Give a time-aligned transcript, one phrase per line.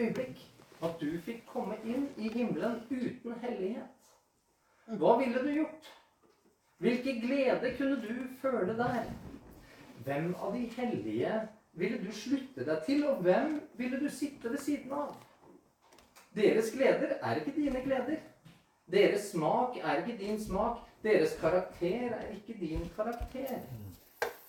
[0.00, 0.42] øyeblikk
[0.82, 3.88] at du fikk komme inn i himmelen uten hellighet,
[4.98, 5.90] hva ville du gjort?
[6.80, 9.10] Hvilke glede kunne du føle der?
[10.04, 11.34] Hvem av de hellige
[11.72, 15.12] ville du slutte deg til, og hvem ville du sitte ved siden av?
[16.34, 18.16] Deres gleder er ikke dine gleder.
[18.90, 20.80] Deres smak er ikke din smak.
[21.02, 23.60] Deres karakter er ikke din karakter.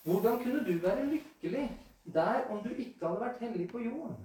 [0.03, 1.71] Hvordan kunne du være lykkelig
[2.13, 4.15] der om du ikke hadde vært hellig på jorden?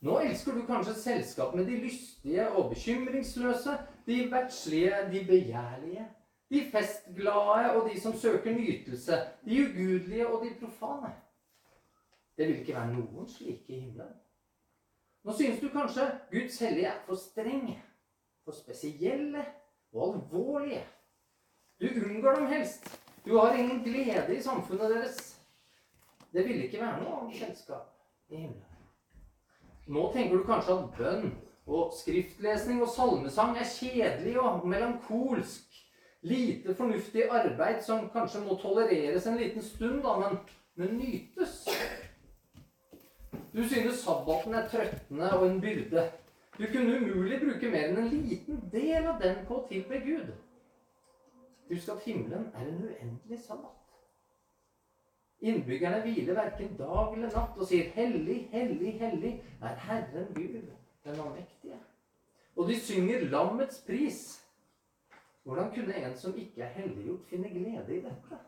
[0.00, 6.06] Nå elsker du kanskje selskap med de lystige og bekymringsløse, de verdslige, de begjærlige,
[6.50, 11.12] de festglade og de som søker nytelse, de ugudelige og de profane.
[12.36, 14.16] Det vil ikke være noen slike i himmelen.
[15.24, 17.76] Nå synes du kanskje Guds hellige er for strenge,
[18.44, 19.44] for spesielle
[19.92, 20.86] og alvorlige.
[21.80, 23.00] Du unngår dem helst.
[23.24, 25.40] Du har ingen glede i samfunnet deres.
[26.32, 27.92] Det ville ikke være noe annet selskap
[28.28, 28.69] i himmelen.
[29.90, 31.32] Nå tenker du kanskje at bønn
[31.66, 35.66] og skriftlesning og salmesang er kjedelig og melankolsk.
[36.22, 40.36] Lite fornuftig arbeid som kanskje må tolereres en liten stund, da, men,
[40.78, 41.64] men nytes.
[43.50, 46.06] Du synes sabbaten er trøttende og en byrde.
[46.58, 50.30] Du kunne umulig bruke mer enn en liten del av den på å tilbe Gud.
[51.70, 53.79] Husk at himmelen er en uendelig sabbat.
[55.40, 60.68] Innbyggerne hviler verken dag eller natt og sier 'Hellig, hellig, hellig er Herren Gud,
[61.04, 61.80] den allmektige'.
[62.56, 64.46] Og de synger lammets pris.
[65.42, 68.40] Hvordan kunne en som ikke er helliggjort, finne glede i dette?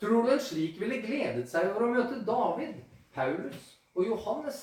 [0.00, 2.76] Tror du en slik ville gledet seg over å møte David,
[3.14, 4.60] Paulus og Johannes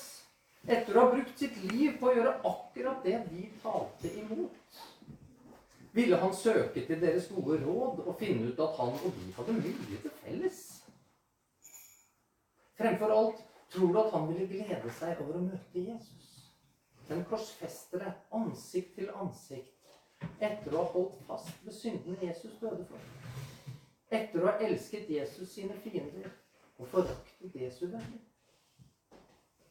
[0.66, 4.80] etter å ha brukt sitt liv på å gjøre akkurat det de talte imot?
[5.98, 9.54] Ville han søke til deres gode råd og finne ut at han og de hadde
[9.56, 10.60] mye til felles?
[12.78, 13.40] Fremfor alt,
[13.72, 16.28] tror du at han ville glede seg over å møte Jesus?
[17.08, 19.74] Den korsfestere ansikt til ansikt
[20.38, 23.02] etter å ha holdt fast ved syndene Jesus døde for.
[24.14, 26.30] Etter å ha elsket Jesus sine fiender
[26.78, 28.22] og foraktet Jesu venner.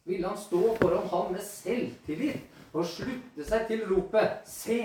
[0.03, 4.81] Ville han stå foran ham med selvtillit og slutte seg til ropet Se,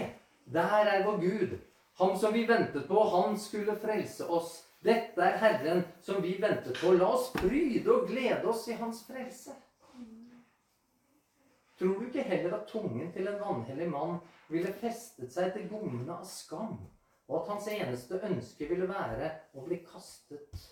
[0.52, 1.58] der er vår Gud,
[2.00, 4.62] han som vi ventet på, han skulle frelse oss.
[4.82, 6.92] Dette er Herren som vi ventet på.
[6.96, 9.54] La oss fryde og glede oss i hans frelse.
[11.78, 14.18] Tror du ikke heller at tungen til en vanhellig mann
[14.48, 16.76] ville festet seg til gommene av skam,
[17.28, 20.66] og at hans eneste ønske ville være å bli kastet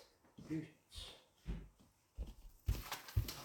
[0.51, 1.01] ut?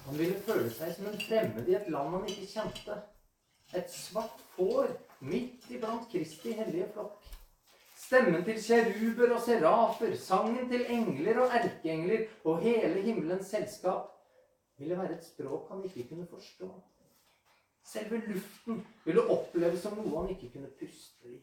[0.06, 3.00] Han ville føle seg som en fremmed i et land han ikke kjente.
[3.74, 7.22] Et svart får midt iblant Kristi hellige flokk.
[7.96, 14.12] Stemmen til kjeruber og serafer, sangen til engler og erkeengler og hele himmelens selskap
[14.78, 16.68] ville være et språk han ikke kunne forstå.
[17.86, 21.40] Selve luften ville oppleves som noe han ikke kunne puste i.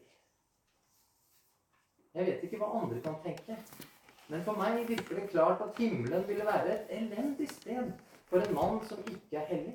[2.14, 3.56] Jeg vet ikke hva andre kan tenke,
[4.28, 7.90] men for meg virker det klart at himmelen ville være et elendig sted
[8.28, 9.74] for en mann som ikke er hellig.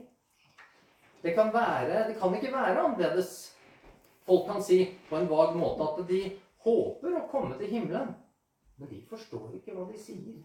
[1.23, 3.58] Det kan, være, det kan ikke være annerledes.
[4.29, 6.19] Folk kan si på en vag måte at de
[6.61, 8.11] håper å komme til himmelen,
[8.77, 10.35] men de forstår ikke hva de sier.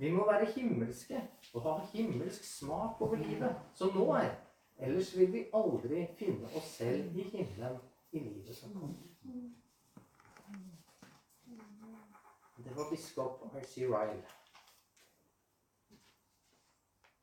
[0.00, 1.20] Vi må være himmelske
[1.52, 4.32] og ha himmelsk smak over livet, som nå er.
[4.80, 7.76] Ellers vil vi aldri finne oss selv i himmelen
[8.16, 9.10] i livet som kommer.
[12.64, 13.84] Det var biskop R.C.
[13.92, 14.24] Ryle.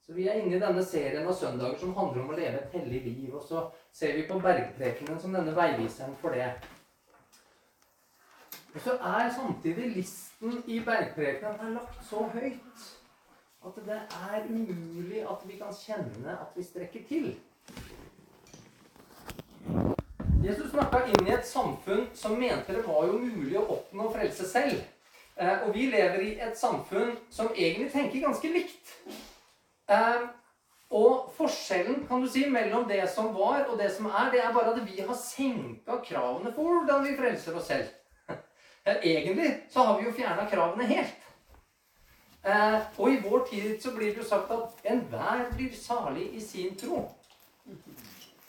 [0.09, 2.71] Så Vi er inne i denne serien av søndager som handler om å leve et
[2.73, 3.27] hellig liv.
[3.37, 3.59] Og så
[3.93, 6.47] ser vi på bergprekenen som denne veiviseren for det.
[8.73, 12.87] Og så er samtidig listen i bergprekenen lagt så høyt
[13.69, 13.99] at det
[14.31, 17.29] er umulig at vi kan kjenne at vi strekker til.
[20.41, 24.49] Jesus snakka inn i et samfunn som mente det var jo mulig å oppnå frelse
[24.49, 24.81] selv.
[25.39, 28.95] Eh, og vi lever i et samfunn som egentlig tenker ganske likt.
[29.89, 30.27] Eh,
[30.89, 34.53] og forskjellen kan du si, mellom det som var og det som er, det er
[34.53, 37.89] bare at vi har senka kravene for hvordan vi frelser oss selv.
[38.85, 41.27] Egentlig så har vi jo fjerna kravene helt.
[42.41, 46.41] Eh, og i vår tid så blir det jo sagt at enhver blir salig i
[46.41, 47.03] sin tro.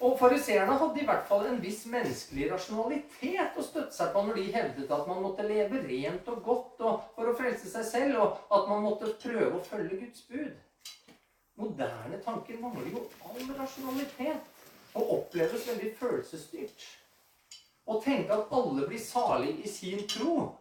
[0.00, 4.38] Og fariseerne hadde i hvert fall en viss menneskelig rasjonalitet å støtte seg på når
[4.38, 8.16] de hevdet at man måtte leve rent og godt og for å frelse seg selv,
[8.22, 10.54] og at man måtte prøve å følge Guds bud.
[11.60, 16.86] Moderne tanker mangler jo all rasjonalitet og oppleves veldig følelsesstyrt.
[17.90, 20.54] Å tenke at alle blir salig i sin tro,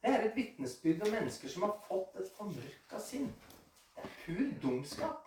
[0.00, 3.28] det er et vitnesbyrd om mennesker som har fått et formørka sinn.
[3.96, 5.22] Det er pur dumskap.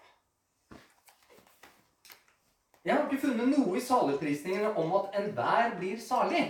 [2.86, 6.46] Jeg har ikke funnet noe i saligprisningene om at enhver blir salig.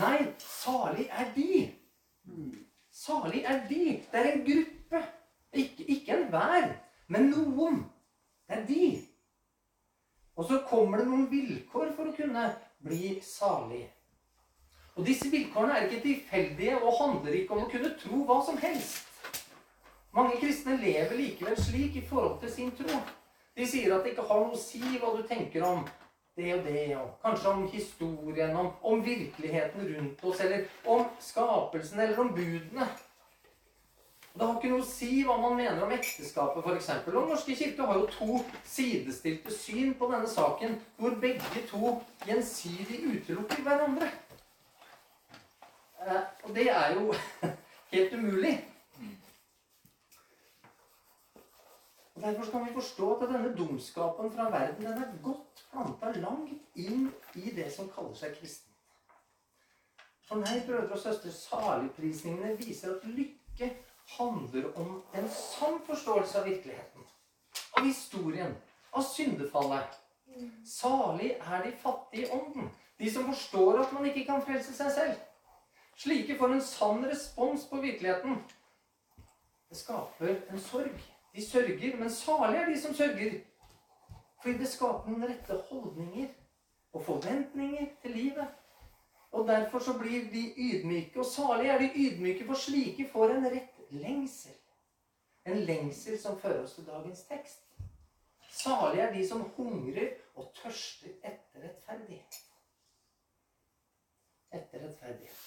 [0.00, 1.66] Nei, salig er de.
[2.90, 3.84] Salig er de.
[4.10, 5.02] Det er en gruppe.
[5.52, 6.72] Ikke, ikke enhver,
[7.12, 7.82] men noen.
[8.48, 8.90] Det er de.
[10.36, 12.46] Og så kommer det noen vilkår for å kunne
[12.82, 13.84] bli salig.
[14.96, 18.58] Og disse vilkårene er ikke tilfeldige og handler ikke om å kunne tro hva som
[18.60, 19.08] helst.
[20.12, 22.98] Mange kristne lever likevel slik i forhold til sin tro.
[23.56, 25.86] De sier at det ikke har noe å si hva du tenker om
[26.36, 32.00] det og det, og kanskje om historien, om, om virkeligheten rundt oss, eller om skapelsen,
[32.00, 32.86] eller om budene.
[34.32, 36.88] Det har ikke noe å si hva man mener om ekteskapet, f.eks.
[37.04, 41.98] Og Den norske kirke har jo to sidestilte syn på denne saken, hvor begge to
[42.24, 44.08] gjensidig utelukker hverandre.
[46.00, 47.12] Eh, og det er jo
[47.92, 48.54] helt umulig.
[52.14, 56.76] Og Derfor kan vi forstå at denne dumskapen fra verden den er godt planta langt
[56.76, 58.68] inn i det som kaller seg kristen.
[60.28, 63.74] For meg, brødre og søstre, saligprisningene viser at lykke
[64.06, 67.02] handler om en sann forståelse av virkeligheten.
[67.72, 68.54] Av historien.
[68.90, 69.98] Av syndefallet.
[70.66, 72.70] Salig er de fattige i ånden.
[72.98, 75.14] De som forstår at man ikke kan frelse seg selv.
[75.96, 78.38] Slike får en sann respons på virkeligheten.
[79.68, 81.00] Det skaper en sorg.
[81.34, 83.40] De sørger, men salig er de som sørger.
[84.42, 86.28] Fordi det skaper noen rette holdninger
[86.92, 88.48] og forventninger til livet.
[89.32, 93.46] Og derfor så blir de ydmyke, og salig er de ydmyke, for slike får en
[93.46, 94.58] rett lengsel.
[95.44, 97.64] En lengsel som fører oss til dagens tekst.
[98.52, 102.38] Salig er de som hungrer og tørster etter rettferdighet.
[104.52, 105.42] Etter rettferdighet.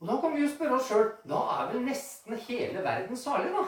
[0.00, 3.50] Og da kan vi jo spørre oss sjøl Da er vel nesten hele verden salig,
[3.52, 3.66] da?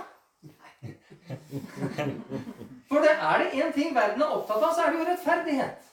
[2.88, 5.90] For det er det én ting verden er opptatt av, så er det jo rettferdighet.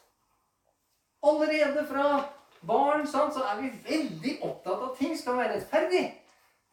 [1.29, 2.05] Allerede fra
[2.67, 6.03] barn sant, så er vi veldig opptatt av at ting skal være rettferdig.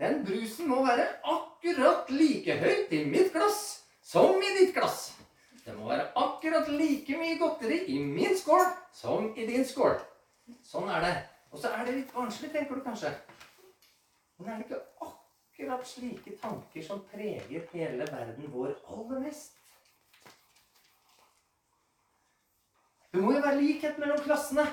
[0.00, 3.62] Den brusen må være akkurat like høyt i mitt glass
[4.04, 5.14] som i ditt glass.
[5.64, 9.96] Det må være akkurat like mye godteri i min skål som i din skål.
[10.62, 11.14] Sånn er det.
[11.50, 13.10] Og så er det litt barnslig, tenker du kanskje.
[14.38, 19.56] Men er det ikke akkurat slike tanker som preger hele verden vår aller mest?
[23.10, 24.66] Det må jo være likhet mellom klassene.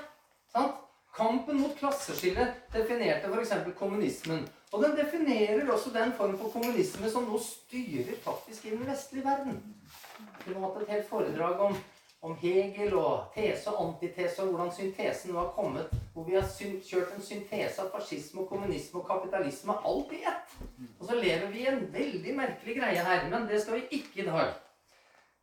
[0.51, 0.81] sant?
[1.13, 3.51] Kampen mot klasseskillet definerte f.eks.
[3.77, 4.47] kommunismen.
[4.71, 9.25] Og den definerer også den form for kommunisme som nå styrer faktisk i den vestlige
[9.25, 9.59] verden.
[10.45, 11.77] Vi har hatt et helt foredrag om,
[12.25, 15.93] om Hegel og tese og antitese, og hvordan syntesen nå har kommet.
[16.15, 20.59] Hvor vi har kjørt en syntese av fascisme og kommunisme og kapitalisme alt i ett.
[20.97, 24.25] Og så lever vi i en veldig merkelig greie her, men det skal vi ikke
[24.25, 24.57] i dag.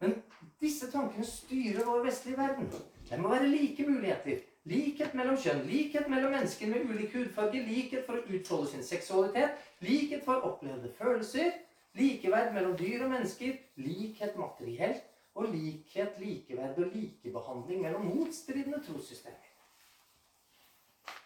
[0.02, 0.18] Men
[0.58, 2.72] disse tankene styrer vår vestlige verden.
[3.06, 4.49] Det må være like muligheter.
[4.68, 9.56] Likhet mellom kjønn, likhet mellom mennesker med ulik hudfarge, likhet for å utfolde sin seksualitet,
[9.80, 11.54] likhet for opplevde følelser,
[11.96, 19.48] likeverd mellom dyr og mennesker, likhet materielt, og likhet, likeverd og likebehandling mellom motstridende trossystemer.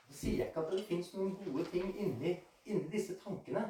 [0.06, 2.36] Så sier jeg ikke at det fins noen gode ting inni,
[2.70, 3.66] inni disse tankene,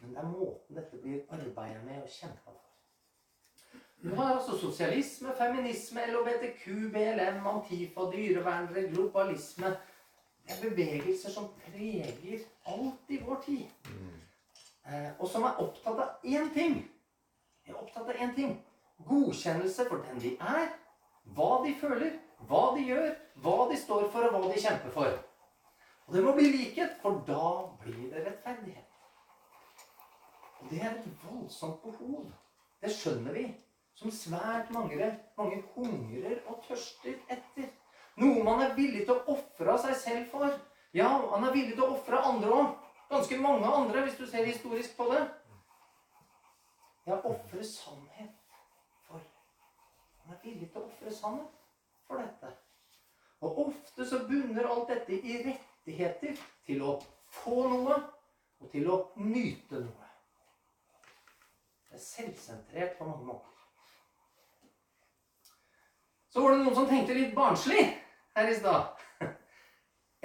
[0.00, 2.65] men det er måten dette blir arbeidet med og kjempa for.
[4.02, 9.66] Du har altså sosialisme, feminisme, LHBTQ, BLM, Antifa, dyrevernere, globalisme.
[10.46, 13.64] Det er bevegelser som preger alt i vår tid.
[14.86, 16.76] Eh, og som er opptatt av én ting.
[17.64, 18.52] De er opptatt av én ting.
[19.08, 20.68] Godkjennelse for den de er,
[21.34, 22.12] hva de føler,
[22.48, 23.10] hva de gjør,
[23.42, 25.18] hva de står for, og hva de kjemper for.
[26.06, 27.48] Og det må bli likhet, for da
[27.82, 28.84] blir det rettferdighet.
[30.60, 32.30] Og det er et voldsomt behov.
[32.82, 33.48] Det skjønner vi
[33.96, 37.70] som svært mange, mange hungrer og tørster etter.
[38.20, 40.52] Noe man er villig til å ofre seg selv for.
[40.96, 42.74] Ja, han er villig til å ofre andre òg.
[43.10, 45.22] Ganske mange andre, hvis du ser historisk på det.
[47.06, 48.34] Ja, ofre sannhet
[49.06, 49.22] for.
[50.24, 51.60] Han er villig til å ofre sannhet
[52.08, 52.52] for dette.
[53.44, 56.96] Og ofte så bunner alt dette i rettigheter til å
[57.42, 58.00] få noe
[58.60, 60.08] og til å nyte noe.
[61.86, 63.55] Det er selvsentrert på mange måter.
[66.30, 67.82] Så var det noen som tenkte litt barnslig
[68.36, 68.92] her i stad.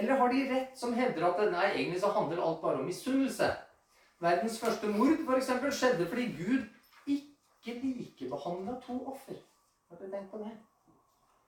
[0.01, 3.51] Eller har de rett som hevder at nei, egentlig så handler alt bare om misunnelse?
[4.21, 6.67] Verdens første mord for eksempel, skjedde fordi Gud
[7.07, 9.37] ikke likebehandla to offer.
[9.89, 10.51] Har du tenkt på det?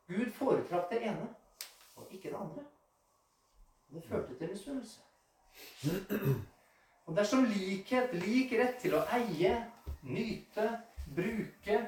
[0.08, 1.28] Gud foretrakk det ene
[1.96, 2.64] og ikke det andre.
[3.94, 5.00] Det førte til misunnelse.
[7.06, 9.54] Og dersom likhet, lik rett til å eie,
[10.04, 10.70] nyte,
[11.16, 11.80] bruke,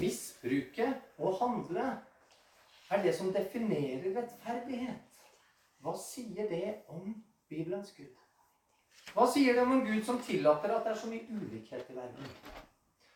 [0.00, 0.88] misbruke
[1.18, 1.86] og handle
[2.90, 5.22] er det som definerer rettferdighet.
[5.82, 7.14] Hva sier det om
[7.48, 8.12] Bibelens Gud?
[9.12, 11.96] Hva sier det om en Gud som tillater at det er så mye ulikhet i
[11.96, 12.28] verden?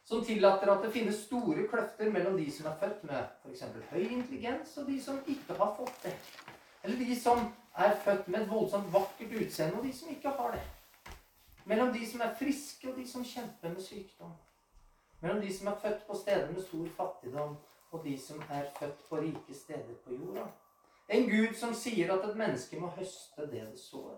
[0.06, 3.62] Som tillater at det finnes store kløfter mellom de som er født med f.eks.
[3.90, 6.14] høy intelligens, og de som ikke har fått det.
[6.84, 7.42] Eller de som
[7.76, 10.62] er født med et voldsomt vakkert utseende, og de som ikke har det.
[11.66, 14.36] Mellom de som er friske, og de som kjemper med sykdom.
[15.20, 17.56] Mellom de som er født på steder med stor fattigdom,
[17.90, 20.46] og de som er født på rike steder på jorda.
[21.08, 24.16] En Gud som sier at et menneske må høste det det sår.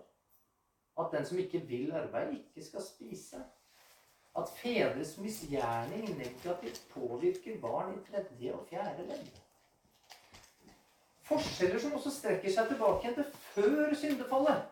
[0.98, 3.42] At den som ikke vil arbeide, ikke skal spise.
[4.36, 9.28] At fedres misgjerning negativt påvirker barn i tredje og fjerde ledd.
[11.28, 14.62] Forskjeller som også strekker seg tilbake igjen til før syndefallet.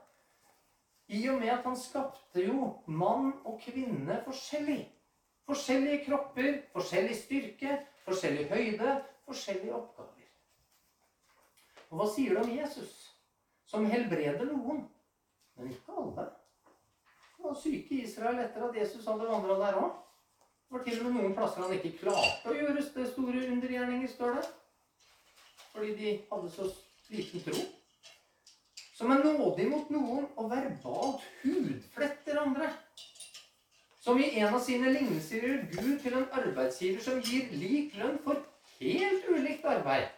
[1.08, 4.80] I og med at han skapte jo mann og kvinne forskjellig.
[5.46, 7.76] Forskjellige kropper, forskjellig styrke,
[8.06, 10.26] forskjellig høyde, forskjellige oppgaver.
[11.90, 12.96] Og hva sier det om Jesus?
[13.70, 14.82] Som helbreder noen,
[15.56, 16.26] men ikke alle.
[17.36, 19.94] Det var syke i Israel etter at Jesus hadde vandra der òg.
[20.66, 24.10] Det var til og med noen plasser han ikke klarte å gjøre det store undergjerninger,
[24.10, 24.46] står det.
[25.76, 26.66] Fordi de hadde så
[27.12, 27.60] liten tro.
[28.96, 32.72] Som er nådig mot noen og verbalt hudfletter andre.
[34.06, 38.20] Som i en av sine lignelser gjør Gud til en arbeidsgiver som gir lik lønn
[38.22, 38.38] for
[38.78, 40.12] helt ulikt arbeid.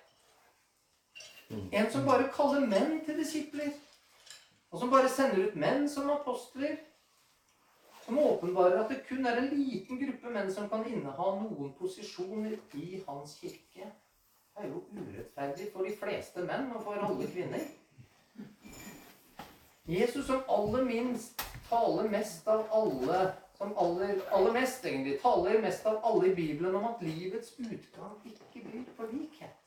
[1.73, 3.71] En som bare kaller menn til disipler.
[4.69, 6.77] Og som bare sender ut menn som apostler.
[8.05, 12.59] Som åpenbarer at det kun er en liten gruppe menn som kan inneha noen posisjoner
[12.77, 13.89] i hans kirke.
[13.89, 17.65] Det er jo urettferdig for de fleste menn og for alle kvinner.
[19.89, 21.41] Jesus som aller minst
[21.73, 23.29] taler mest av alle
[23.59, 28.15] som aller, aller mest egentlig taler mest av alle i Bibelen om at livets utgang
[28.25, 29.59] ikke blir på likhet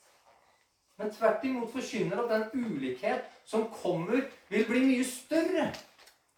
[1.01, 5.71] men tvert imot forkynner at den ulikhet som kommer, vil bli mye større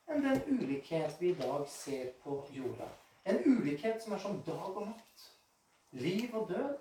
[0.08, 2.88] enn den ulikhet vi i dag ser på jorda.
[3.28, 5.28] En ulikhet som er som dag og natt.
[5.92, 6.74] Liv og død.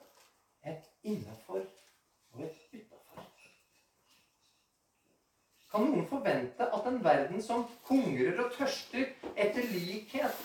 [0.63, 1.65] Et innenfor
[2.33, 3.25] og et utafor.
[5.73, 10.39] Kan noen forvente at en verden som hungrer og tørster etter likhet,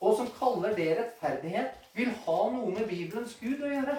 [0.00, 3.96] og som kaller det rettferdighet, vil ha noe med Bibelens Gud å gjøre?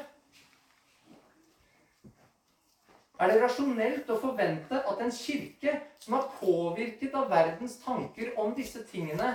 [3.19, 8.53] Er det rasjonelt å forvente at en kirke som er påvirket av verdens tanker om
[8.55, 9.33] disse tingene,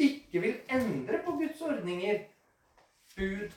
[0.00, 2.22] ikke vil endre på Guds ordninger,
[3.16, 3.52] bud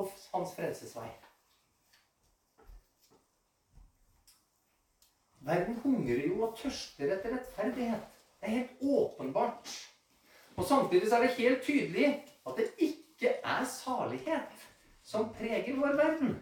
[0.00, 1.10] og hans frelsesvei?
[5.44, 8.04] Verden hungrer jo og tørster etter rettferdighet.
[8.40, 9.72] Det er helt åpenbart.
[10.62, 14.66] Og samtidig er det helt tydelig at det ikke er salighet
[15.02, 16.36] som preger vår verden.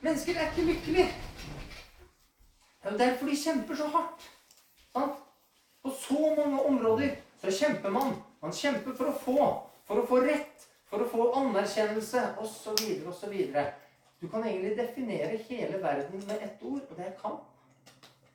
[0.00, 1.06] Mennesker er ikke lykkelige.
[2.82, 4.26] Det er jo derfor de kjemper så hardt.
[4.92, 5.22] Sant?
[5.82, 8.12] På så mange områder så kjemper man.
[8.42, 9.46] Man kjemper for å få.
[9.88, 10.66] For å få rett.
[10.90, 12.82] For å få anerkjennelse osv.
[13.08, 13.32] osv.
[14.20, 17.48] Du kan egentlig definere hele verden med ett ord, og det er kamp.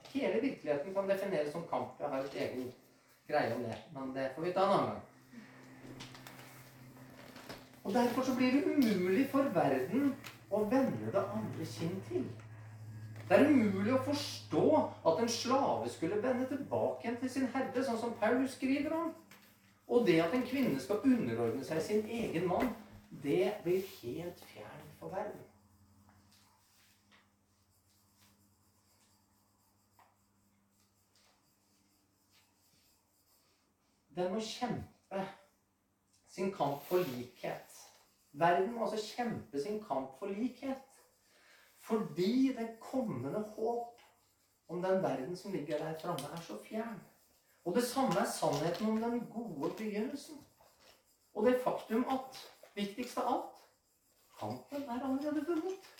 [0.09, 2.01] Hele virkeligheten kan defineres som kamp.
[2.01, 2.73] Jeg har et egen
[3.27, 5.03] greie om det, men det får vi ta en annen gang.
[7.85, 10.15] Og Derfor så blir det umulig for verden
[10.49, 12.25] å vende det andre kinn til.
[13.29, 14.65] Det er umulig å forstå
[15.09, 19.13] at en slave skulle vende tilbake igjen til sin herre, sånn som Paulus skriver om.
[19.87, 22.73] Og det at en kvinne skal underordne seg sin egen mann,
[23.23, 25.44] det blir helt fjernt for verden.
[34.15, 35.25] Den må kjempe
[36.27, 37.81] sin kamp for likhet.
[38.31, 41.01] Verden må altså kjempe sin kamp for likhet.
[41.79, 44.01] Fordi det kommende håp
[44.67, 47.01] om den verden som ligger der framme, er så fjern.
[47.65, 50.45] Og det samme er sannheten om den gode begynnelsen.
[51.33, 52.39] Og det faktum at,
[52.75, 53.61] viktigst av alt,
[54.39, 55.91] kampen er allerede vunnet.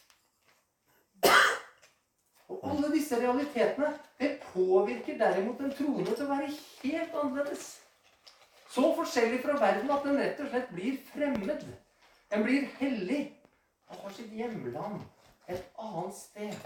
[2.47, 6.51] Og alle disse realitetene det påvirker derimot den troende til å være
[6.83, 7.84] helt annerledes.
[8.75, 11.61] Så forskjellig fra verden at den rett og slett blir fremmed.
[12.31, 13.21] Den blir hellig
[13.87, 14.97] og har sitt hjemland
[15.47, 16.57] et annet sted.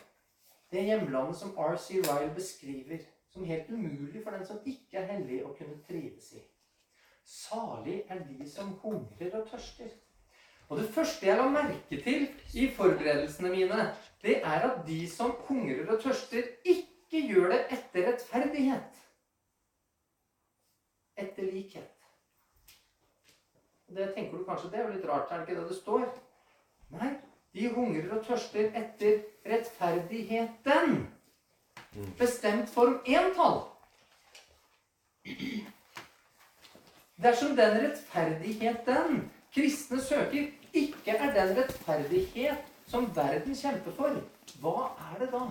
[0.71, 1.99] Det hjemlandet som R.C.
[2.07, 6.41] Ryle beskriver som helt umulig for den som ikke er hellig å kunne trives i.
[7.29, 9.93] Salig er de som hungrer og tørster.
[10.69, 12.25] Og det første jeg la merke til
[12.57, 13.85] i forberedelsene mine,
[14.25, 18.99] det er at de som hungrer og tørster, ikke gjør det etter rettferdighet.
[21.21, 21.98] Etter likhet.
[23.95, 26.05] Det tenker du kanskje det er jo litt rart, er det ikke det det står?
[26.99, 27.09] Nei,
[27.53, 31.07] De hungrer og tørster etter rettferdigheten.
[32.19, 33.63] Bestemt form entall.
[37.23, 44.21] Dersom den rettferdigheten kristne søker, ikke er den rettferdighet som verden kjemper for,
[44.61, 44.75] hva
[45.09, 45.47] er det da?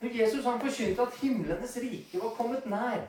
[0.00, 3.06] Når Jesus han forkynte at himlenes rike var kommet nær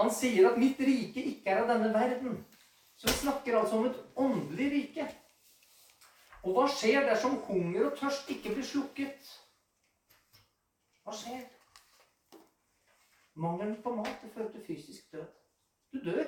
[0.00, 2.38] Han sier at 'mitt rike ikke er av denne verden'.
[3.00, 5.06] Så vi snakker altså om et åndelig rike.
[6.42, 9.30] Og hva skjer dersom hunger og tørst ikke blir slukket?
[11.04, 11.46] Hva skjer?
[13.40, 15.32] Mangelen på mat det fører til fysisk død.
[15.92, 16.26] Du dør.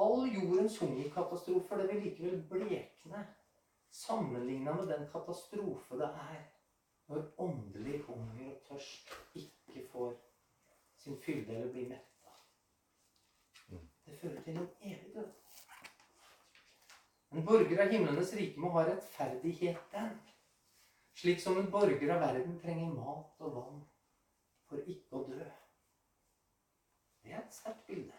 [0.00, 3.26] All jordens hungerkatastrofer det vil likevel blekne
[3.92, 6.40] sammenligna med den katastrofe det er
[7.12, 10.16] når åndelig hunger og tørst ikke får
[10.96, 12.11] sin fylde eller blir metta.
[14.06, 15.30] Det fører til en evig død.
[17.32, 20.10] En borger av himlenes rike må ha rettferdigheten,
[21.16, 23.78] slik som en borger av verden trenger mat og vann
[24.68, 25.46] for ikke å dø.
[27.22, 28.18] Det er et sterkt bilde.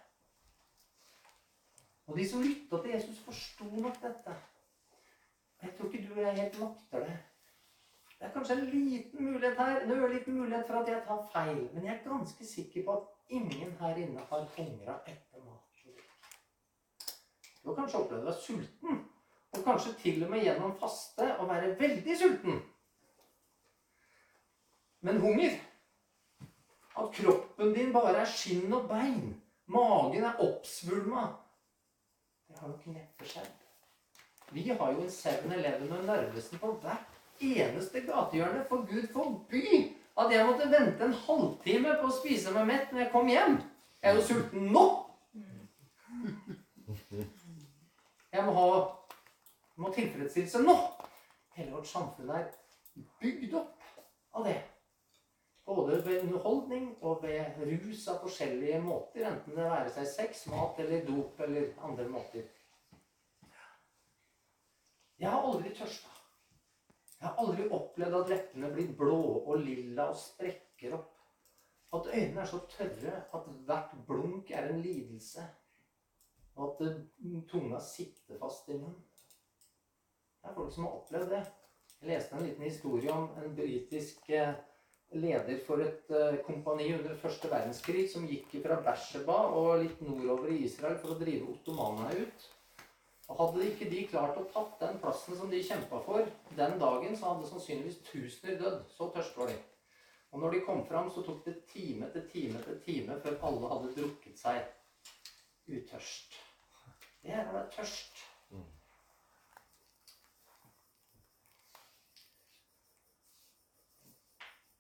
[2.08, 4.34] Og de som lytta til Jesus, forsto nok dette.
[5.64, 7.18] Jeg tror ikke du og jeg helt makter det.
[8.18, 11.62] Det er kanskje en liten mulighet her, en ørliten mulighet for at jeg tar feil.
[11.74, 15.63] Men jeg er ganske sikker på at ingen her inne har hungra etter mat.
[17.64, 19.02] Du har kanskje opplevd å være sulten,
[19.54, 22.60] og kanskje til og med gjennom faste å være veldig sulten.
[25.04, 25.60] Men hunger
[26.94, 29.34] At kroppen din bare er skinn og bein,
[29.66, 31.24] magen er oppsvulma
[32.46, 33.50] Det har nok neppe skjedd.
[34.54, 38.66] Vi har jo en 7-Eleven og Narvesen på hvert eneste gatehjørne.
[38.70, 39.64] For Gud forby
[40.22, 43.58] at jeg måtte vente en halvtime på å spise meg mett når jeg kom hjem.
[44.04, 44.86] Jeg er jo sulten nå.
[48.34, 48.68] Jeg må ha
[49.78, 50.76] må tilfredsstillelse nå.
[51.58, 52.48] Hele vårt samfunn er
[53.22, 53.84] bygd opp
[54.34, 54.58] av det.
[55.66, 59.28] Både ved underholdning og ved rus av forskjellige måter.
[59.30, 62.50] Enten det være seg sex, mat eller dop eller andre måter.
[65.22, 66.10] Jeg har aldri tørsta.
[67.20, 71.12] Jeg har aldri opplevd at leppene blir blå og lilla og sprekker opp.
[71.94, 75.46] At øynene er så tørre at hvert blunk er en lidelse.
[76.56, 79.02] Og at tunga sitter fast i munnen.
[80.44, 81.44] Det er folk som har opplevd det.
[82.02, 84.56] Jeg leste en liten historie om en britisk eh,
[85.16, 90.52] leder for et eh, kompani under første verdenskrig som gikk fra Beersheba og litt nordover
[90.52, 92.50] i Israel for å drive ottomanene ut.
[93.30, 97.16] Og Hadde ikke de klart å tatt den plassen som de kjempa for den dagen,
[97.16, 98.82] så hadde sannsynligvis tusener dødd.
[98.92, 99.56] Så tørst var de.
[100.34, 103.72] Og når de kom fram, så tok det time etter time etter time før alle
[103.72, 104.60] hadde drukket seg
[105.68, 106.38] utørst.
[107.24, 108.24] Det å være tørst.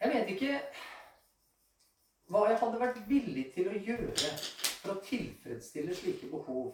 [0.04, 0.56] Jeg vet ikke
[2.34, 4.32] hva jeg hadde vært villig til å gjøre
[4.82, 6.74] for å tilfredsstille slike behov.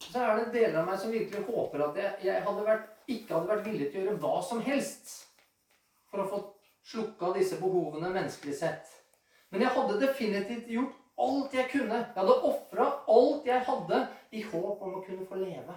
[0.00, 3.34] Så er det deler av meg som virkelig håper at jeg, jeg hadde vært, ikke
[3.34, 5.12] hadde vært villig til å gjøre hva som helst
[6.08, 6.40] for å få
[6.86, 8.92] slukka disse behovene menneskelig sett.
[9.50, 11.98] Men jeg hadde definitivt gjort alt jeg kunne.
[11.98, 14.00] Jeg hadde ofra alt jeg hadde,
[14.32, 15.76] i håp om å kunne få leve.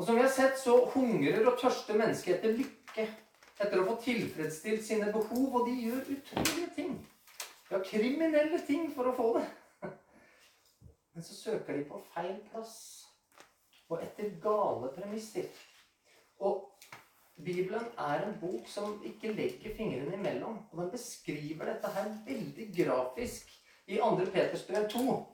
[0.00, 3.08] Og som vi har sett, så hungrer og tørster mennesket etter lykke.
[3.60, 5.58] Etter å få tilfredsstilt sine behov.
[5.60, 6.94] Og de gjør utrolige ting.
[7.70, 9.44] Ja, kriminelle ting for å få det.
[11.12, 12.78] Men så søker de på feil plass.
[13.90, 15.50] Og etter gale premisser.
[16.40, 16.70] Og
[17.36, 20.58] Bibelen er en bok som ikke legger fingrene imellom.
[20.72, 23.52] Og den beskriver dette her veldig grafisk
[23.86, 24.16] i 2.
[24.32, 25.26] Peters brev 2.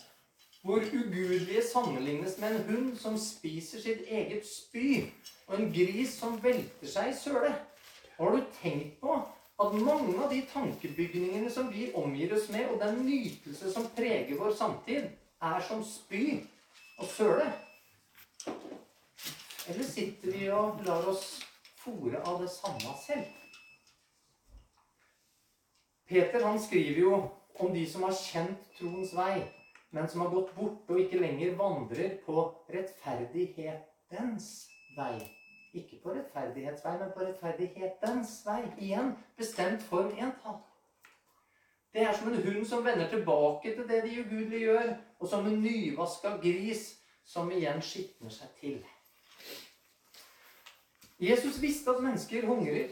[0.62, 5.12] Hvor ugudelige sammenlignes med en hund som spiser sitt eget spy,
[5.46, 7.52] og en gris som velter seg i søle.
[8.16, 9.18] Har du tenkt på
[9.62, 14.38] at mange av de tankebygningene som vi omgir oss med, og den nytelse som preger
[14.40, 15.06] vår samtid,
[15.42, 16.40] er som spy
[16.98, 17.46] og søle?
[19.68, 21.45] Eller sitter vi og lar oss
[21.86, 23.32] fòre av det samme selv?
[26.06, 27.14] Peter han skriver jo
[27.58, 29.40] om de som har kjent troens vei,
[29.90, 32.44] men som har gått bort og ikke lenger vandrer på
[32.74, 34.50] rettferdighetens
[34.98, 35.16] vei.
[35.76, 38.62] Ikke på rettferdighetsvei, men på rettferdighetens vei.
[38.78, 40.62] Igjen bestemt form entall.
[41.92, 45.46] Det er som en hund som vender tilbake til det de ugudelige gjør, og som
[45.46, 46.90] en nyvaska gris
[47.24, 48.78] som igjen skitner seg til.
[51.20, 52.88] Jesus visste at mennesker hungrer.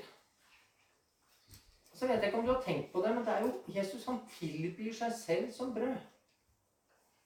[1.95, 4.05] Så vet jeg ikke om du har tenkt på det, men det er jo Jesus
[4.05, 5.97] han tilbyr seg selv som brød.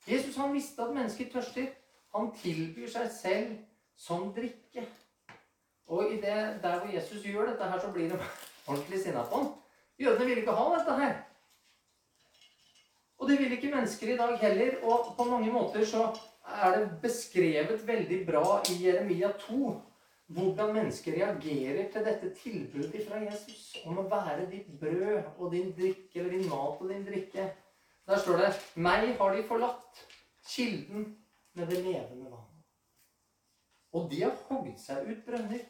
[0.09, 1.71] Jesus han visste at mennesker tørster.
[2.17, 3.55] Han tilbyr seg selv
[3.97, 4.85] som drikke.
[5.87, 8.19] Og i det, der hvor Jesus gjør dette her, så blir de
[8.69, 9.51] ordentlig sinna på ham.
[9.99, 11.15] Jødene vil ikke ha dette her.
[13.19, 14.83] Og det vil ikke mennesker i dag heller.
[14.83, 16.11] Og på mange måter så
[16.45, 19.77] er det beskrevet veldig bra i Jeremia 2
[20.29, 25.73] hvordan mennesker reagerer til dette tilbudet fra Jesus om å være ditt brød og din
[25.77, 27.49] drikke, eller din mat og din drikke.
[28.09, 30.05] Der står det 'Meg har de forlatt,
[30.49, 31.17] kilden
[31.55, 32.63] med det levende vann'.
[33.93, 35.65] Og de har hogd seg ut brønner.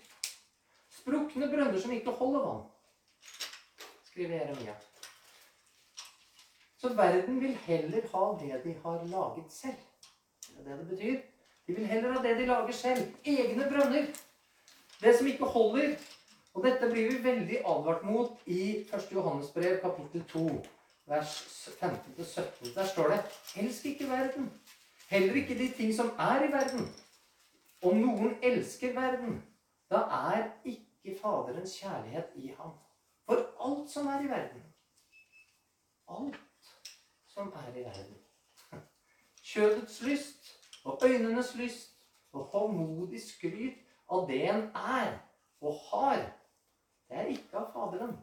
[0.90, 2.62] Sprukne brønner som ikke holder vann,
[4.04, 4.74] skriver Jeremia.
[6.78, 9.82] Så verden vil heller ha det de har laget selv.
[10.48, 11.20] Det er det det betyr.
[11.66, 13.14] De vil heller ha det de lager selv.
[13.24, 14.06] Egne brønner.
[15.00, 15.96] Det som ikke holder.
[16.54, 18.62] Og dette blir vi veldig advart mot i
[18.94, 19.12] 1.
[19.12, 20.46] Johannes brev, kapittel 2,
[21.06, 21.34] vers
[21.82, 22.74] 15-17.
[22.74, 23.20] Der står det
[23.62, 24.50] Elsk ikke verden.
[25.08, 26.88] Heller ikke de ting som er i verden.
[27.82, 29.38] Om noen elsker verden,
[29.90, 32.74] da er ikke Faderens kjærlighet i ham.
[33.24, 34.64] For alt som er i verden,
[36.08, 36.72] alt
[37.28, 38.16] som er i verden
[39.44, 41.92] Kjødets lyst og øynenes lyst
[42.32, 45.18] og håndmodig skryt av det en er
[45.60, 46.22] og har,
[47.08, 48.16] det er ikke av Faderen,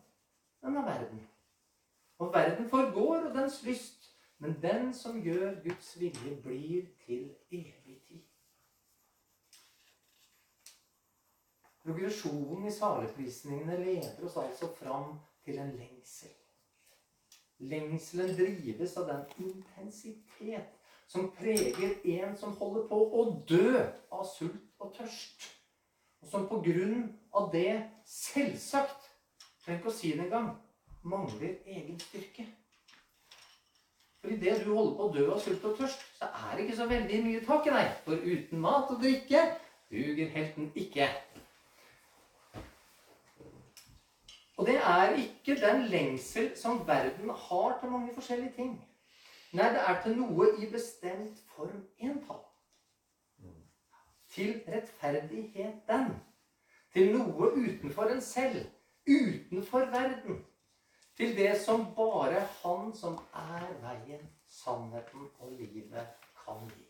[0.62, 1.24] men av verden.
[2.20, 8.00] Og verden forgår, og dens lyst, men den som gjør Guds vilje, blir til evig
[8.08, 8.24] tid.
[11.84, 16.32] Progresjonen i saleprisningene leder oss altså fram til en lengsel.
[17.58, 20.74] Lengselen drives av den intensitet
[21.08, 25.46] som preger en som holder på å dø av sult og tørst
[26.26, 27.04] og som på grunn
[27.38, 29.12] av det selvsagt
[29.70, 30.54] ikke å si det engang
[31.06, 32.46] mangler egen styrke.
[34.22, 36.78] For idet du holder på å dø av sult og tørst, så er det ikke
[36.80, 37.92] så veldig mye tak i deg.
[38.08, 39.44] For uten mat og drikke
[39.94, 41.10] duger helten ikke.
[44.58, 48.74] Og det er ikke den lengsel som verden har til mange forskjellige ting.
[49.54, 52.42] Nei, det er til noe i bestemt form entall
[54.36, 56.12] til rettferdigheten.
[56.94, 58.66] Til noe utenfor en selv,
[59.08, 60.42] utenfor verden.
[61.16, 66.08] Til det som bare Han som er veien, sannheten og livet,
[66.44, 66.86] kan gi.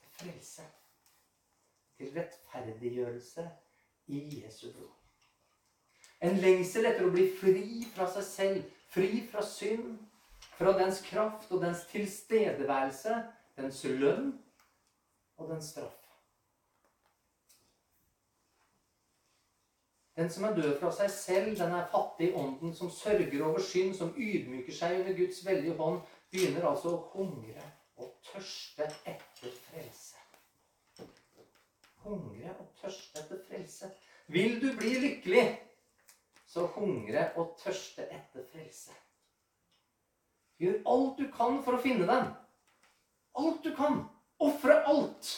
[0.00, 0.62] Til frelse.
[1.96, 3.48] Til rettferdiggjørelse
[4.06, 4.92] i Jesu blod.
[6.22, 9.98] En lengsel etter å bli fri fra seg selv, fri fra synd,
[10.56, 13.16] fra dens kraft og dens tilstedeværelse,
[13.58, 14.32] dens lønn
[15.36, 16.06] og den straff.
[20.16, 23.60] Den som er død fra seg selv, den er fattig i ånden, som sørger over
[23.60, 26.00] synd, som ydmyker seg under Guds veldige hånd,
[26.32, 27.66] begynner altså å hungre
[28.00, 30.16] og tørste etter frelse.
[32.06, 33.92] Hungre og tørste etter frelse.
[34.32, 35.44] Vil du bli lykkelig,
[36.48, 38.96] så hungre og tørste etter frelse.
[40.56, 42.30] Gjør alt du kan for å finne den.
[43.36, 44.06] Alt du kan.
[44.38, 45.28] Ofre alt.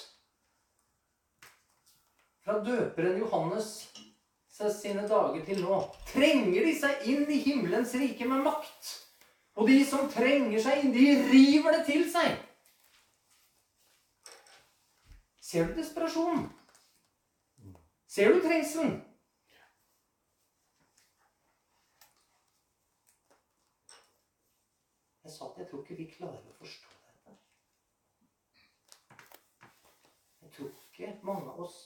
[2.43, 3.89] Fra døperen Johannes
[4.75, 5.77] sine dager til nå
[6.09, 8.89] trenger de seg inn i himmelens rike med makt.
[9.59, 12.35] Og de som trenger seg inn, de river det til seg.
[15.49, 16.49] Ser du desperasjonen?
[18.11, 18.99] Ser du trengselen?
[25.25, 26.99] Jeg sa at jeg tror ikke vi klarer å forstå
[30.59, 31.79] tror ikke mange av oss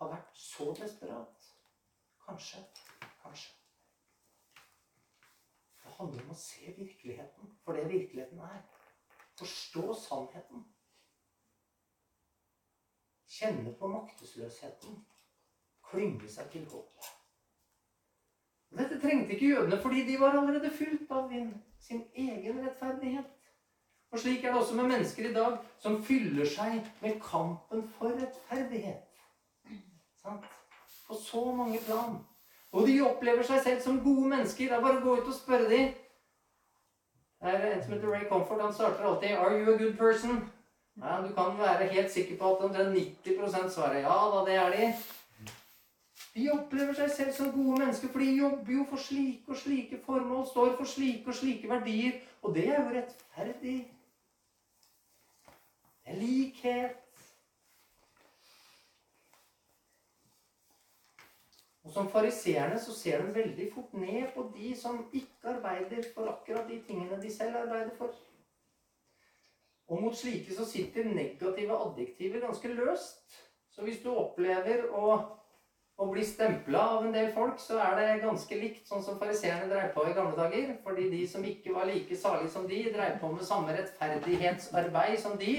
[0.00, 1.48] har vært så desperat.
[2.26, 2.62] Kanskje.
[3.22, 3.54] Kanskje.
[5.82, 8.60] Det handler om å se virkeligheten for det virkeligheten er.
[9.38, 10.66] Forstå sannheten.
[13.32, 15.02] Kjenne på maktesløsheten.
[15.92, 17.10] Klynge seg til håpet.
[18.72, 21.28] Dette trengte ikke jødene fordi de var allerede fylt av
[21.78, 23.28] sin egen rettferdighet.
[24.12, 28.12] Og slik er det også med mennesker i dag som fyller seg med kampen for
[28.12, 29.06] rettferdighet.
[30.22, 30.44] Sant?
[31.08, 32.18] På så mange plan.
[32.72, 34.68] Og de opplever seg selv som gode mennesker.
[34.68, 35.94] Det er bare å gå ut og spørre dem.
[37.42, 38.60] Det er en som heter Ray Comfort.
[38.60, 40.44] Han starter alltid 'Are you a good person?'
[41.00, 44.70] Ja, du kan være helt sikker på at omtrent 90% svarer ja da, det er
[44.70, 44.92] de.
[46.34, 50.00] De opplever seg selv som gode mennesker, for de jobber jo for slike og slike
[50.04, 52.12] formål, står for slike og slike verdier.
[52.42, 54.01] Og det er jo rettferdig er
[56.18, 56.98] likhet.
[61.82, 66.30] Og Som fariseerne så ser de veldig fort ned på de som ikke arbeider for
[66.30, 68.14] akkurat de tingene de selv arbeider for.
[69.88, 73.40] Og mot slike så sitter negative adjektiver ganske løst.
[73.70, 75.16] Så hvis du opplever å,
[75.98, 79.68] å bli stempla av en del folk, så er det ganske likt sånn som fariseerne
[79.68, 80.74] dreiv på i gamle dager.
[80.86, 85.36] Fordi de som ikke var like salige som de, dreiv på med samme rettferdighetsarbeid som
[85.40, 85.56] de.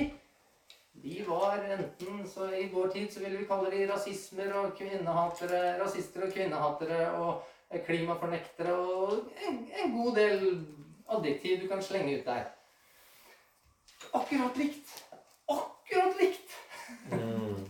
[1.03, 5.79] De var enten så I vår tid så ville vi kalle de rasismer og kvinnehatere,
[5.81, 7.43] rasister og kvinnehatere og
[7.85, 10.45] klimafornektere og en, en god del
[11.11, 12.45] adjektiv du kan slenge ut der.
[14.13, 14.93] Akkurat likt.
[15.49, 16.55] Akkurat likt!
[17.11, 17.67] Mm.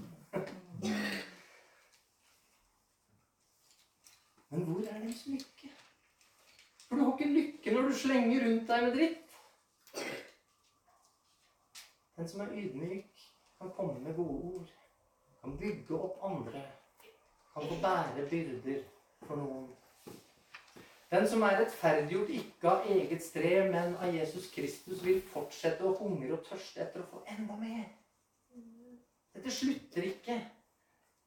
[4.49, 5.71] Men hvor er deres lykke?
[6.87, 9.37] For du har ikke lykke når du slenger rundt deg med dritt.
[12.17, 13.12] Den som er ydmyk,
[13.63, 14.73] kan komme med gode ord.
[15.43, 16.61] Kan bygge opp andre.
[17.53, 18.83] Kan få bære byrder
[19.27, 19.67] for noen.
[21.11, 25.93] Den som er rettferdiggjort ikke av eget strev, men av Jesus Kristus, vil fortsette å
[25.99, 27.85] hungre og tørste etter å få enda mer.
[29.35, 30.39] Dette slutter ikke.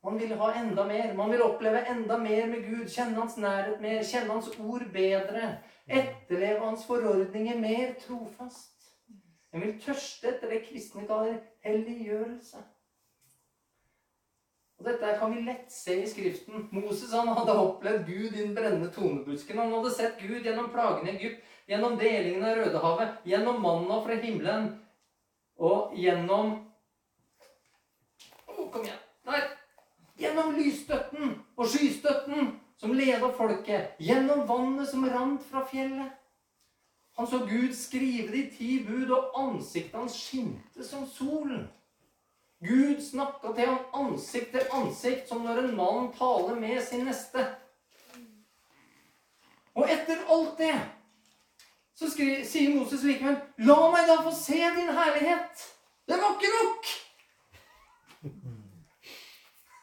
[0.04, 1.14] Man vil ha enda mer.
[1.14, 2.88] Man vil oppleve enda mer med Gud.
[2.90, 4.02] Kjenne hans nærhet mer.
[4.02, 5.56] Kjenne hans ord bedre.
[5.86, 8.75] Etterleve hans forordninger mer trofast.
[9.56, 12.58] En vil tørste etter det kristne kaller helliggjørelse.
[14.76, 16.66] Og Dette kan vi lett se i Skriften.
[16.76, 19.56] Moses han hadde opplevd Gud i den brennende tonebusken.
[19.56, 21.40] Han hadde sett Gud gjennom plagene i Egypt,
[21.72, 24.68] gjennom delingen av Rødehavet, gjennom manna fra himmelen
[25.56, 26.52] og gjennom
[28.52, 29.00] oh, Kom igjen.
[29.24, 29.48] Der.
[30.20, 33.96] Gjennom lysstøtten og skystøtten som leda folket.
[34.04, 36.12] Gjennom vannet som rant fra fjellet.
[37.16, 41.68] Han så Gud skrive de ti bud, og ansiktet hans skinte som solen.
[42.60, 47.46] Gud snakka til ham ansikt til ansikt, som når en mann taler med sin neste.
[49.76, 50.76] Og etter alt det
[51.96, 55.64] så skri, sier Moses likevel La meg da få se din herlighet.
[56.08, 56.90] Det var ikke nok!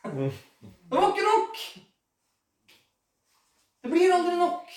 [0.04, 1.62] Det var ikke nok!
[3.84, 4.76] Det blir aldri nok.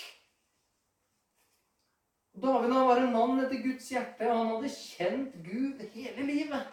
[2.43, 6.73] David var en mann etter Guds hjerte, og han hadde kjent Gud hele livet.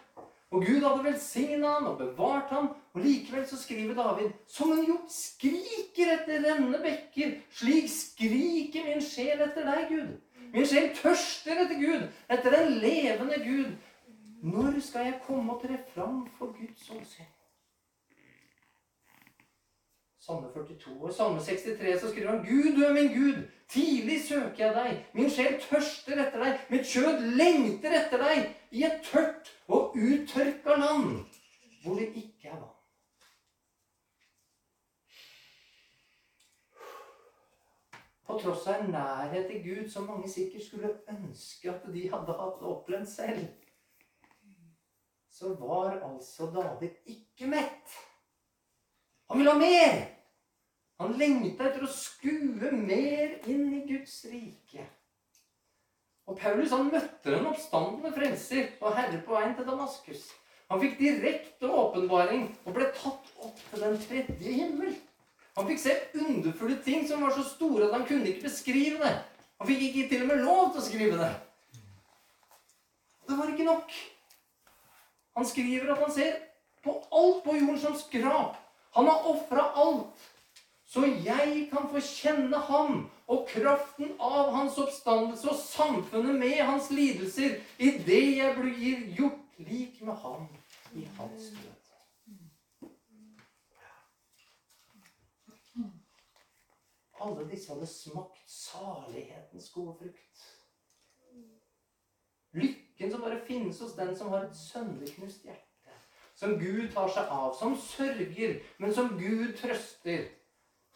[0.54, 4.84] Og Gud hadde velsigna han og bevart han, og likevel så skriver David Som en
[4.86, 10.12] hjort skriker etter rennende bekker, slik skriker min sjel etter deg, Gud.
[10.54, 13.72] Min sjel tørster etter Gud, etter den levende Gud.
[14.44, 17.33] Når skal jeg komme og tre fram for Guds åsyn?
[20.26, 23.42] Salme 42 og Salme 63 så skriver han Gud, du er min Gud.
[23.68, 25.02] Tidlig søker jeg deg.
[25.12, 26.62] Min sjel tørster etter deg.
[26.72, 31.26] Mitt kjød lengter etter deg i et tørt og uttørka land
[31.82, 32.70] hvor det ikke er vann.
[38.24, 42.38] På tross av en nærhet til Gud som mange sikkert skulle ønske at de hadde
[42.40, 43.44] hatt opplevd selv,
[45.28, 48.00] så var altså David ikke mett.
[49.28, 50.13] Han ville ha mer!
[51.02, 54.84] Han lengta etter å skue mer inn i Guds rike.
[56.24, 60.22] Og Paulus han møtte den oppstandende frelser og herre på veien til Damaskus.
[60.70, 64.94] Han fikk direkte åpenbaring og ble tatt opp til den tredje himmel.
[65.58, 69.12] Han fikk se underfulle ting som var så store at han kunne ikke beskrive det.
[69.60, 71.30] Han fikk ikke til og med lov til å skrive det.
[73.28, 73.94] Det var ikke nok.
[75.36, 76.34] Han skriver at han ser
[76.84, 78.56] på alt på jorden som skrap.
[78.96, 80.30] Han har ofra alt.
[80.86, 86.90] Så jeg kan få kjenne ham og kraften av hans oppstandelse og samfunnet med hans
[86.92, 90.44] lidelser idet jeg blir gjort lik med ham
[90.94, 91.74] i hans død.
[97.24, 100.42] Alle disse hadde smakt salighetens gode frukt.
[102.52, 105.94] Lykken som bare finnes hos den som har et sønderknust hjerte.
[106.34, 107.54] Som Gud tar seg av.
[107.58, 110.26] Som sørger, men som Gud trøster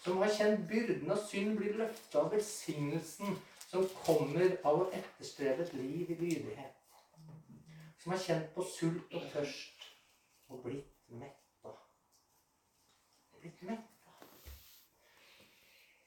[0.05, 5.67] som har kjent byrden av synd, blir løfta av velsignelsen som kommer av å etterstrebe
[5.67, 6.75] et liv i lydighet.
[7.99, 9.89] Som har kjent på sult og tørst
[10.49, 11.75] og blitt metta.
[13.41, 13.99] Blitt metta.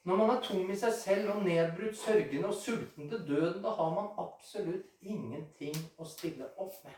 [0.02, 3.70] Når man er tom i seg selv og nedbrutt, sørgende og sulten til døden, da
[3.78, 6.96] har man absolutt ingenting å stille opp med.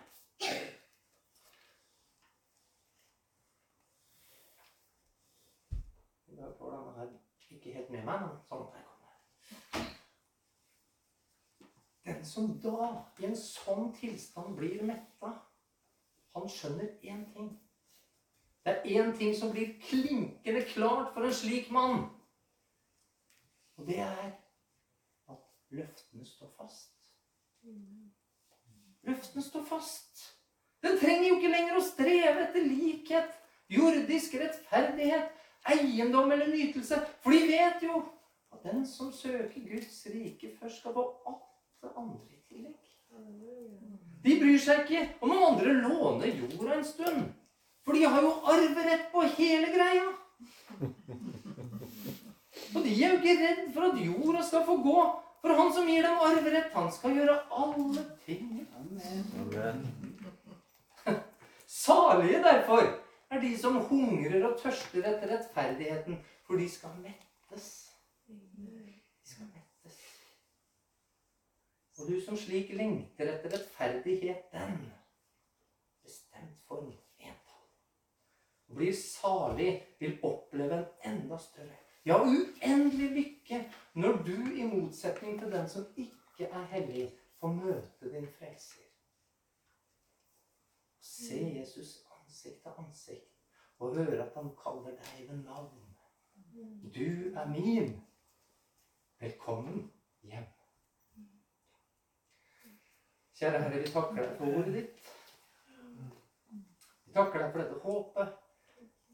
[6.39, 7.13] Da får denne her
[7.65, 9.93] ikke helt med meg, men sånn at jeg kommer.
[12.05, 12.89] Den som da,
[13.21, 15.31] i en sånn tilstand, blir metta,
[16.35, 17.53] han skjønner én ting.
[18.65, 22.05] Det er én ting som blir klinkende klart for en slik mann.
[23.77, 24.35] Og det er
[25.33, 25.41] at
[25.73, 26.93] løftene står fast.
[29.05, 30.27] Løftene står fast.
[30.85, 33.33] Den trenger jo ikke lenger å streve etter likhet,
[33.73, 35.33] jordisk rettferdighet,
[35.73, 37.01] eiendom eller nytelse.
[37.23, 38.03] For de vet jo
[38.53, 41.47] at den som søker Guds rike, først skal få alt
[41.83, 42.81] det andre i tillegg.
[44.25, 47.27] De bryr seg ikke om noen andre låner jorda en stund.
[47.85, 50.07] For de har jo arverett på hele greia.
[52.75, 55.05] Og de er jo ikke redd for at jorda skal få gå.
[55.45, 58.63] For han som gir dem arverett, han skal gjøre alle ting.
[58.81, 59.85] Amen.
[61.69, 62.93] Salige derfor er
[63.45, 67.69] de som hungrer og tørster etter rettferdigheten, for de skal mettes.
[68.29, 68.41] De
[69.25, 69.99] skal mettes.
[71.99, 74.79] Og du som slik lengter etter rettferdigheten,
[76.03, 77.67] bestemt for entall,
[78.77, 83.61] blir salig, vil oppleve en enda større, ja, uendelig lykke
[83.95, 87.07] når du, i motsetning til den som ikke er hellig,
[87.41, 88.83] får møte din frelser.
[91.01, 93.34] Se Jesus ansikt til ansikt
[93.79, 95.81] og høre at han kaller deg ved navn.
[96.95, 98.01] Du er min.
[99.21, 100.47] Velkommen hjem.
[103.35, 105.09] Kjære Herre, vi takker deg for ordet ditt.
[107.05, 108.37] Vi takker deg for dette håpet.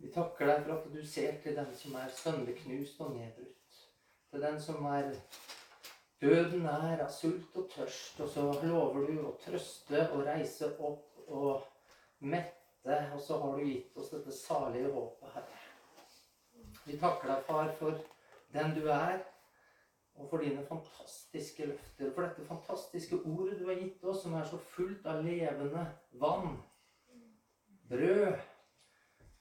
[0.00, 3.80] Vi takker deg for at du ser til den som er sønderknust og nedbrutt.
[4.30, 5.10] Til den som er
[6.20, 8.20] døden nær av sult og tørst.
[8.20, 11.64] Og så lover du å trøste og reise opp og
[12.20, 12.59] mette.
[12.84, 15.58] Og så har du gitt oss dette salige håpet, Herre.
[16.86, 17.98] Vi takker deg, Far, for
[18.54, 19.20] den du er,
[20.16, 22.12] og for dine fantastiske løfter.
[22.14, 25.84] For dette fantastiske ordet du har gitt oss, som er så fullt av levende
[26.22, 26.56] vann.
[27.90, 28.40] Brød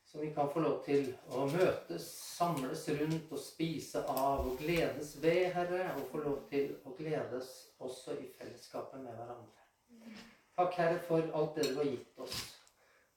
[0.10, 5.14] som vi kan få lov til å møtes, samles rundt og spise av og gledes
[5.22, 5.92] ved, Herre.
[5.96, 10.16] Og få lov til å gledes også i fellesskapet med hverandre.
[10.58, 12.59] Takk, Herre, for alt det du har gitt oss.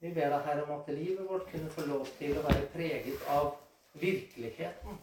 [0.03, 3.21] Vi ber deg, Herre, om at livet vårt kunne få lov til å være preget
[3.31, 3.53] av
[4.01, 4.97] virkeligheten.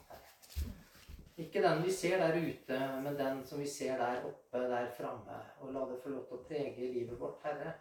[1.40, 5.38] Ikke den vi ser der ute, men den som vi ser der oppe, der framme.
[5.64, 7.72] Og la det få lov til å prege livet vårt, Herre,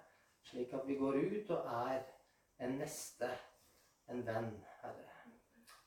[0.47, 1.99] slik at vi går ut og er
[2.63, 3.33] en neste,
[4.07, 5.11] en venn, Herre.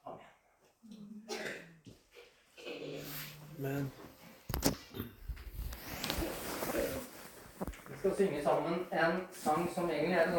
[0.04, 0.28] Amen.
[3.56, 3.92] Men
[7.92, 10.30] Vi skal synge sammen en sang som egentlig er en